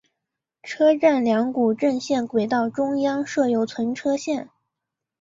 [0.63, 4.49] 车站两股正线轨道中央设有存车线。